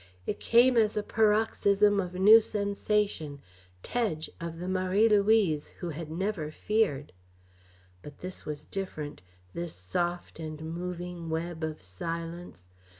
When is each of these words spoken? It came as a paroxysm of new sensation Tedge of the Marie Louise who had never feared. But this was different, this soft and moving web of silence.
It 0.25 0.39
came 0.39 0.77
as 0.77 0.97
a 0.97 1.03
paroxysm 1.03 1.99
of 1.99 2.15
new 2.15 2.41
sensation 2.41 3.39
Tedge 3.83 4.29
of 4.41 4.57
the 4.57 4.67
Marie 4.67 5.07
Louise 5.07 5.67
who 5.77 5.89
had 5.91 6.09
never 6.09 6.49
feared. 6.49 7.13
But 8.01 8.17
this 8.17 8.43
was 8.43 8.65
different, 8.65 9.21
this 9.53 9.75
soft 9.75 10.39
and 10.39 10.59
moving 10.73 11.29
web 11.29 11.61
of 11.63 11.83
silence. 11.83 12.65